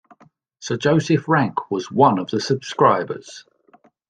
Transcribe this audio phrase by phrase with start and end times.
[0.57, 3.45] Sir Joseph Rank was one of the subscribers.